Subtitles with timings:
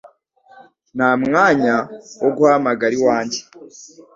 [0.95, 1.75] Nta mwanya
[2.21, 3.39] wo guhamagara iwanjye